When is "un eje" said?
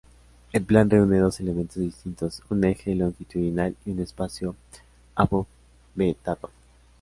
2.49-2.95